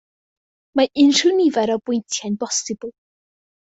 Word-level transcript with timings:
Mae 0.79 0.89
unrhyw 1.03 1.35
nifer 1.43 1.77
o 1.77 1.79
bwyntiau'n 1.85 2.43
bosibl. 2.47 2.95